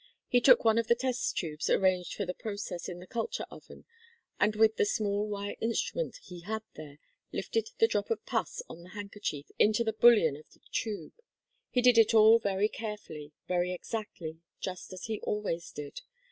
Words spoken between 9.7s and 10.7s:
the bullion of the